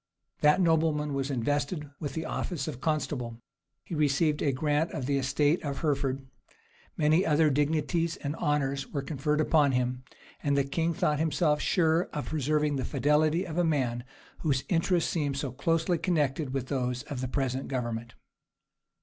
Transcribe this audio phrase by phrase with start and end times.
[0.39, 3.39] That nobleman was invested with the office of constable;
[3.85, 6.25] he received a grant of the estate of Hereford;[*]
[6.97, 10.01] many other dignities and honors were conferred upon him;
[10.41, 14.03] and the king thought himself sure of preserving the fidelity of a man
[14.39, 18.15] whose interests seemed so closely connected with those of the present government.